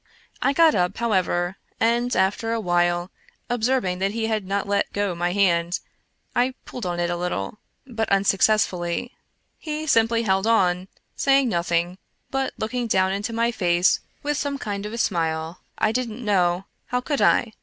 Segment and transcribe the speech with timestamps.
[0.41, 3.11] I got up, however, and after a while,
[3.51, 5.79] observing that he had not let go my hand,
[6.35, 9.11] I pulled on it a little, but unsuccess fully.
[9.59, 11.99] He simply held on, saying nothing,
[12.31, 16.65] but looking down into my face with some kind of a smile— I didn't know—
[16.87, 17.53] how could I